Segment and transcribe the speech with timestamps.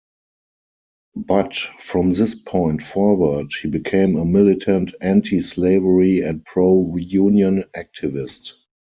[1.15, 8.53] But, from this point forward, he became a militant anti-slavery and pro-union activist.